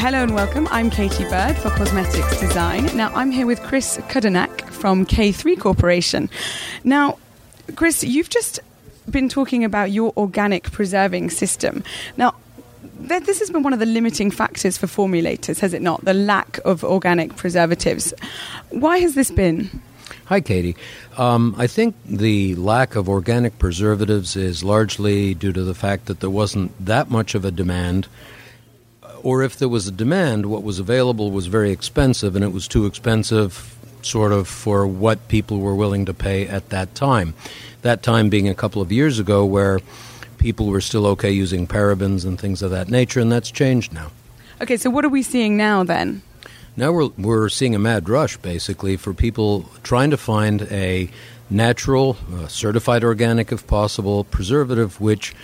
Hello 0.00 0.22
and 0.22 0.32
welcome. 0.32 0.68
I'm 0.70 0.90
Katie 0.90 1.24
Bird 1.24 1.56
for 1.56 1.70
Cosmetics 1.70 2.38
Design. 2.38 2.84
Now, 2.96 3.12
I'm 3.16 3.32
here 3.32 3.46
with 3.46 3.60
Kris 3.64 3.98
Kudrnac 4.08 4.60
from 4.70 5.04
K3 5.04 5.58
Corporation. 5.58 6.30
Now, 6.84 7.18
Kris, 7.74 8.04
you've 8.04 8.30
just 8.30 8.60
been 9.10 9.28
talking 9.28 9.64
about 9.64 9.90
your 9.90 10.12
organic 10.16 10.70
preserving 10.70 11.30
system. 11.30 11.82
Now, 12.16 12.36
th- 13.08 13.24
this 13.24 13.40
has 13.40 13.50
been 13.50 13.64
one 13.64 13.72
of 13.72 13.80
the 13.80 13.86
limiting 13.86 14.30
factors 14.30 14.78
for 14.78 14.86
formulators, 14.86 15.58
has 15.58 15.74
it 15.74 15.82
not? 15.82 16.04
The 16.04 16.14
lack 16.14 16.58
of 16.64 16.84
organic 16.84 17.34
preservatives. 17.34 18.14
Why 18.70 18.98
has 18.98 19.16
this 19.16 19.32
been? 19.32 19.82
Hi, 20.26 20.40
Katie. 20.40 20.76
Um, 21.16 21.56
I 21.58 21.66
think 21.66 21.96
the 22.06 22.54
lack 22.54 22.94
of 22.94 23.08
organic 23.08 23.58
preservatives 23.58 24.36
is 24.36 24.62
largely 24.62 25.34
due 25.34 25.52
to 25.52 25.64
the 25.64 25.74
fact 25.74 26.06
that 26.06 26.20
there 26.20 26.30
wasn't 26.30 26.86
that 26.86 27.10
much 27.10 27.34
of 27.34 27.44
a 27.44 27.50
demand 27.50 28.06
or 29.22 29.42
if 29.42 29.56
there 29.56 29.68
was 29.68 29.86
a 29.86 29.92
demand, 29.92 30.46
what 30.46 30.62
was 30.62 30.78
available 30.78 31.30
was 31.30 31.46
very 31.46 31.70
expensive, 31.70 32.36
and 32.36 32.44
it 32.44 32.52
was 32.52 32.68
too 32.68 32.86
expensive, 32.86 33.76
sort 34.02 34.32
of, 34.32 34.48
for 34.48 34.86
what 34.86 35.28
people 35.28 35.58
were 35.60 35.74
willing 35.74 36.06
to 36.06 36.14
pay 36.14 36.46
at 36.46 36.68
that 36.70 36.94
time. 36.94 37.34
That 37.82 38.02
time 38.02 38.28
being 38.28 38.48
a 38.48 38.54
couple 38.54 38.82
of 38.82 38.90
years 38.90 39.18
ago, 39.18 39.44
where 39.44 39.80
people 40.38 40.66
were 40.66 40.80
still 40.80 41.06
okay 41.06 41.30
using 41.30 41.66
parabens 41.66 42.24
and 42.24 42.38
things 42.38 42.62
of 42.62 42.70
that 42.70 42.88
nature, 42.88 43.20
and 43.20 43.30
that's 43.30 43.50
changed 43.50 43.92
now. 43.92 44.10
Okay, 44.60 44.76
so 44.76 44.90
what 44.90 45.04
are 45.04 45.08
we 45.08 45.22
seeing 45.22 45.56
now 45.56 45.84
then? 45.84 46.22
Now 46.76 46.92
we're, 46.92 47.10
we're 47.18 47.48
seeing 47.48 47.74
a 47.74 47.78
mad 47.78 48.08
rush, 48.08 48.36
basically, 48.36 48.96
for 48.96 49.12
people 49.12 49.68
trying 49.82 50.10
to 50.10 50.16
find 50.16 50.62
a 50.70 51.10
natural, 51.50 52.16
uh, 52.32 52.46
certified 52.46 53.04
organic, 53.04 53.52
if 53.52 53.66
possible, 53.66 54.24
preservative 54.24 55.00
which 55.00 55.34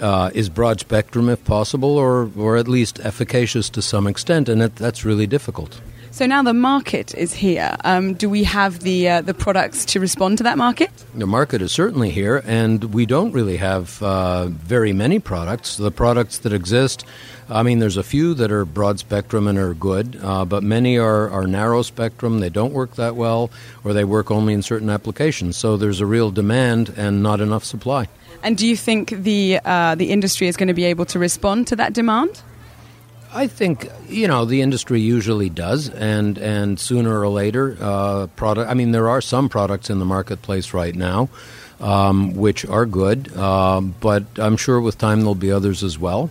uh, 0.00 0.30
is 0.34 0.48
broad 0.48 0.80
spectrum 0.80 1.28
if 1.28 1.44
possible, 1.44 1.96
or, 1.96 2.30
or 2.36 2.56
at 2.56 2.68
least 2.68 3.00
efficacious 3.00 3.70
to 3.70 3.82
some 3.82 4.06
extent, 4.06 4.48
and 4.48 4.60
that's 4.60 5.04
really 5.04 5.26
difficult. 5.26 5.80
So 6.14 6.26
now 6.26 6.44
the 6.44 6.54
market 6.54 7.12
is 7.16 7.34
here. 7.34 7.74
Um, 7.82 8.14
do 8.14 8.30
we 8.30 8.44
have 8.44 8.78
the 8.84 9.08
uh, 9.08 9.20
the 9.22 9.34
products 9.34 9.84
to 9.86 9.98
respond 9.98 10.38
to 10.38 10.44
that 10.44 10.56
market? 10.56 10.88
The 11.12 11.26
market 11.26 11.60
is 11.60 11.72
certainly 11.72 12.10
here, 12.10 12.40
and 12.46 12.84
we 12.94 13.04
don't 13.04 13.32
really 13.32 13.56
have 13.56 14.00
uh, 14.00 14.46
very 14.46 14.92
many 14.92 15.18
products. 15.18 15.76
The 15.76 15.90
products 15.90 16.38
that 16.38 16.52
exist, 16.52 17.04
I 17.48 17.64
mean, 17.64 17.80
there's 17.80 17.96
a 17.96 18.04
few 18.04 18.32
that 18.34 18.52
are 18.52 18.64
broad 18.64 19.00
spectrum 19.00 19.48
and 19.48 19.58
are 19.58 19.74
good, 19.74 20.16
uh, 20.22 20.44
but 20.44 20.62
many 20.62 20.98
are, 20.98 21.28
are 21.30 21.48
narrow 21.48 21.82
spectrum. 21.82 22.38
They 22.38 22.48
don't 22.48 22.72
work 22.72 22.94
that 22.94 23.16
well, 23.16 23.50
or 23.82 23.92
they 23.92 24.04
work 24.04 24.30
only 24.30 24.54
in 24.54 24.62
certain 24.62 24.90
applications. 24.90 25.56
So 25.56 25.76
there's 25.76 26.00
a 26.00 26.06
real 26.06 26.30
demand 26.30 26.94
and 26.96 27.24
not 27.24 27.40
enough 27.40 27.64
supply. 27.64 28.06
And 28.44 28.56
do 28.56 28.68
you 28.68 28.76
think 28.76 29.10
the 29.10 29.58
uh, 29.64 29.96
the 29.96 30.12
industry 30.12 30.46
is 30.46 30.56
going 30.56 30.68
to 30.68 30.74
be 30.74 30.84
able 30.84 31.06
to 31.06 31.18
respond 31.18 31.66
to 31.66 31.76
that 31.76 31.92
demand? 31.92 32.40
I 33.34 33.48
think 33.48 33.90
you 34.08 34.28
know 34.28 34.44
the 34.44 34.62
industry 34.62 35.00
usually 35.00 35.50
does, 35.50 35.88
and 35.88 36.38
and 36.38 36.78
sooner 36.78 37.20
or 37.20 37.28
later, 37.28 37.76
uh, 37.80 38.28
product. 38.36 38.70
I 38.70 38.74
mean, 38.74 38.92
there 38.92 39.08
are 39.08 39.20
some 39.20 39.48
products 39.48 39.90
in 39.90 39.98
the 39.98 40.04
marketplace 40.04 40.72
right 40.72 40.94
now 40.94 41.28
um, 41.80 42.34
which 42.34 42.64
are 42.64 42.86
good, 42.86 43.34
um, 43.36 43.94
but 44.00 44.24
I'm 44.36 44.56
sure 44.56 44.80
with 44.80 44.98
time 44.98 45.20
there'll 45.20 45.34
be 45.34 45.52
others 45.52 45.82
as 45.82 45.98
well. 45.98 46.30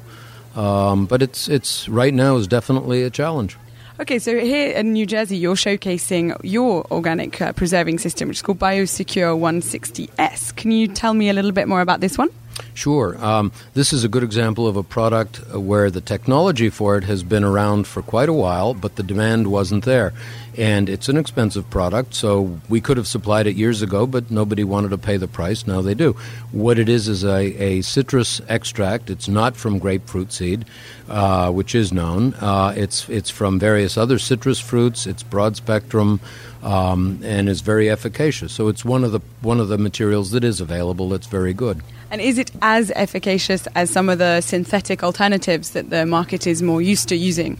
Um, 0.56 1.06
but 1.06 1.22
it's 1.22 1.48
it's 1.48 1.90
right 1.90 2.14
now 2.14 2.36
is 2.38 2.48
definitely 2.48 3.04
a 3.04 3.10
challenge. 3.10 3.58
Okay, 4.00 4.20
so 4.20 4.40
here 4.40 4.72
in 4.72 4.94
New 4.94 5.06
Jersey, 5.06 5.38
you're 5.38 5.56
showcasing 5.56 6.36
your 6.44 6.86
organic 6.92 7.40
uh, 7.40 7.54
preserving 7.54 8.00
system, 8.00 8.28
which 8.28 8.38
is 8.38 8.42
called 8.42 8.60
Biosecure 8.60 9.38
160S. 9.38 10.56
Can 10.56 10.72
you 10.72 10.88
tell 10.88 11.14
me 11.14 11.30
a 11.30 11.34
little 11.34 11.52
bit 11.52 11.68
more 11.68 11.82
about 11.82 12.00
this 12.02 12.18
one? 12.18 12.30
Sure. 12.74 13.18
Um, 13.24 13.52
this 13.74 13.94
is 13.94 14.04
a 14.04 14.08
good 14.08 14.24
example 14.24 14.68
of 14.68 14.76
a 14.76 14.84
product 14.84 15.38
where 15.54 15.90
the 15.90 16.02
technology 16.02 16.70
for 16.70 16.98
it 16.98 17.04
has 17.04 17.24
been 17.24 17.44
around 17.44 17.88
for 17.88 18.02
quite 18.02 18.30
a 18.30 18.34
while, 18.34 18.74
but 18.74 18.96
the 18.96 19.04
demand 19.04 19.48
wasn't 19.48 19.86
there. 19.86 20.14
And 20.56 20.88
it's 20.88 21.10
an 21.10 21.18
expensive 21.18 21.68
product, 21.72 22.14
so 22.14 22.60
we 22.70 22.80
could 22.80 22.98
have 22.98 23.08
supplied 23.08 23.48
it 23.48 23.56
years 23.56 23.82
ago, 23.82 24.06
but 24.06 24.30
nobody 24.30 24.64
wanted 24.64 24.90
to 24.90 25.00
pay 25.00 25.18
the 25.18 25.28
price. 25.28 25.66
Now 25.66 25.82
they 25.82 25.96
do. 25.96 26.16
What 26.52 26.78
it 26.78 26.90
is 26.90 27.08
is 27.08 27.24
a, 27.24 27.40
a 27.40 27.82
citrus 27.82 28.40
extract. 28.48 29.10
It's 29.10 29.28
not 29.28 29.56
from 29.56 29.80
grapefruit 29.80 30.32
seed, 30.32 30.66
uh, 31.10 31.52
which 31.52 31.74
is 31.74 31.92
known. 31.92 32.36
Uh, 32.36 32.74
it's, 32.78 33.10
it's 33.10 33.32
from 33.32 33.58
various 33.58 33.98
other 33.98 34.20
citrus 34.20 34.60
fruits. 34.60 35.08
It's 35.08 35.24
broad 35.24 35.56
spectrum 35.56 36.20
um, 36.62 37.20
and 37.24 37.50
is 37.50 37.62
very 37.62 37.90
efficacious. 37.90 38.54
So 38.54 38.68
it's 38.68 38.86
one 38.86 39.04
of, 39.04 39.12
the, 39.12 39.22
one 39.42 39.60
of 39.60 39.70
the 39.70 39.80
materials 39.80 40.32
that 40.32 40.44
is 40.44 40.62
available 40.62 41.10
that's 41.10 41.28
very 41.28 41.54
good. 41.54 41.82
And 42.12 42.22
is 42.22 42.38
it 42.44 42.52
as 42.62 42.92
efficacious 42.96 43.68
as 43.76 43.90
some 43.90 44.10
of 44.10 44.18
the 44.20 44.42
synthetic 44.42 45.04
alternatives 45.04 45.72
that 45.72 45.90
the 45.90 46.06
market 46.06 46.46
is 46.46 46.62
more 46.62 46.82
used 46.82 47.10
to 47.10 47.16
using? 47.16 47.58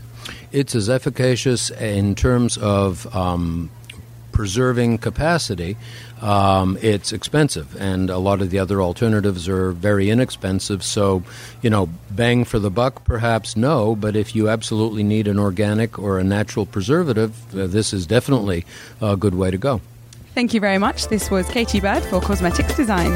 It's 0.52 0.76
as 0.76 0.90
efficacious 0.90 1.70
in 1.72 2.16
terms 2.16 2.58
of 2.58 3.14
um, 3.16 3.70
preserving 4.32 5.00
capacity. 5.00 5.78
Um, 6.22 6.78
it's 6.82 7.12
expensive, 7.12 7.76
and 7.80 8.10
a 8.10 8.18
lot 8.18 8.42
of 8.42 8.50
the 8.50 8.60
other 8.60 8.82
alternatives 8.82 9.50
are 9.50 9.72
very 9.72 10.10
inexpensive. 10.10 10.82
So, 10.84 11.24
you 11.62 11.70
know, 11.70 11.90
bang 12.12 12.46
for 12.46 12.60
the 12.60 12.70
buck, 12.70 13.04
perhaps 13.04 13.58
no, 13.58 13.96
but 13.96 14.16
if 14.16 14.36
you 14.36 14.48
absolutely 14.48 15.04
need 15.04 15.28
an 15.28 15.40
organic 15.40 16.00
or 16.00 16.20
a 16.20 16.24
natural 16.24 16.66
preservative, 16.66 17.32
uh, 17.54 17.68
this 17.68 17.94
is 17.94 18.06
definitely 18.06 18.66
a 19.02 19.18
good 19.18 19.36
way 19.36 19.52
to 19.52 19.58
go. 19.58 19.82
Thank 20.34 20.54
you 20.54 20.62
very 20.62 20.78
much. 20.78 21.08
This 21.08 21.30
was 21.30 21.48
Katie 21.50 21.82
Bird 21.82 22.04
for 22.04 22.22
Cosmetics 22.22 22.76
Design. 22.76 23.14